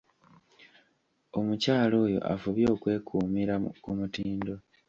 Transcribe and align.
Omukyala 1.37 1.95
oyo 2.05 2.19
afubye 2.33 2.65
okwekuumira 2.75 3.55
ku 3.83 3.89
mutindo. 3.97 4.53